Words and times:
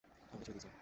আমাকে 0.31 0.43
ছেড়ে 0.45 0.53
দিন, 0.57 0.61
স্যার। 0.63 0.77